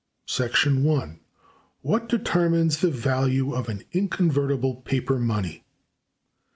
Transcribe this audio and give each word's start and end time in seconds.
What 1.83 2.09
determines 2.09 2.79
the 2.79 2.89
value 2.89 3.53
of 3.53 3.69
an 3.69 3.83
inconvertible 3.93 4.77
paper 4.77 5.19
money? 5.19 5.63